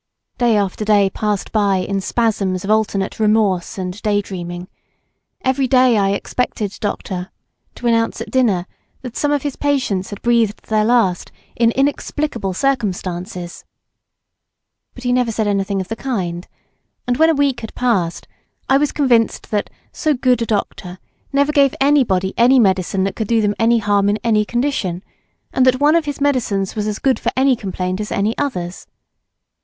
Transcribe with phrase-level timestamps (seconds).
[0.39, 4.67] Day after day passed by in spasms of alternate remorse and day dreaming;
[5.41, 7.29] every day I expected Dr.——
[7.75, 8.65] to announce at dinner
[9.03, 13.63] that some of his patients had breathed their last in inexplicable circumstances,
[14.95, 16.47] but he never said anything of the kind,
[17.05, 18.27] and when a week had passed,
[18.67, 20.97] I was convinced that so good a doctor
[21.31, 25.03] never gave anybody any medicine that could do them any harm in any condition,
[25.53, 28.87] and that one of his medicines was as good for any complaint as any others.